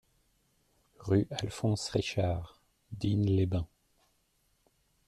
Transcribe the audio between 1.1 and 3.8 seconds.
Alphonse Richard, Digne-les-Bains